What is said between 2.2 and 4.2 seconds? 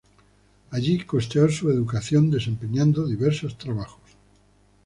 desempeñando diversos trabajos.